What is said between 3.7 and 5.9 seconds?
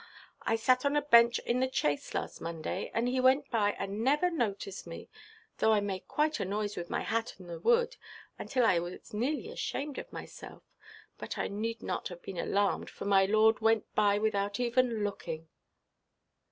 and never noticed me, though I